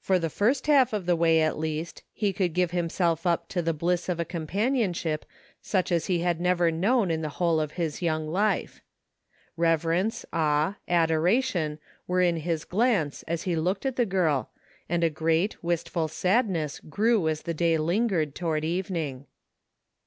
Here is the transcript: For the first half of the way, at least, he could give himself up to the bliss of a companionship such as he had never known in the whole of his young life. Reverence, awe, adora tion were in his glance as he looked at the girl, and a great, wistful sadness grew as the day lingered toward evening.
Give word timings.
For 0.00 0.18
the 0.18 0.30
first 0.30 0.66
half 0.66 0.94
of 0.94 1.04
the 1.04 1.14
way, 1.14 1.42
at 1.42 1.58
least, 1.58 2.02
he 2.14 2.32
could 2.32 2.54
give 2.54 2.70
himself 2.70 3.26
up 3.26 3.48
to 3.50 3.60
the 3.60 3.74
bliss 3.74 4.08
of 4.08 4.18
a 4.18 4.24
companionship 4.24 5.26
such 5.60 5.92
as 5.92 6.06
he 6.06 6.20
had 6.20 6.40
never 6.40 6.70
known 6.70 7.10
in 7.10 7.20
the 7.20 7.28
whole 7.36 7.60
of 7.60 7.72
his 7.72 8.00
young 8.00 8.26
life. 8.26 8.80
Reverence, 9.58 10.24
awe, 10.32 10.76
adora 10.88 11.44
tion 11.44 11.78
were 12.06 12.22
in 12.22 12.36
his 12.38 12.64
glance 12.64 13.22
as 13.24 13.42
he 13.42 13.54
looked 13.56 13.84
at 13.84 13.96
the 13.96 14.06
girl, 14.06 14.48
and 14.88 15.04
a 15.04 15.10
great, 15.10 15.62
wistful 15.62 16.08
sadness 16.08 16.80
grew 16.80 17.28
as 17.28 17.42
the 17.42 17.52
day 17.52 17.76
lingered 17.76 18.34
toward 18.34 18.64
evening. 18.64 19.26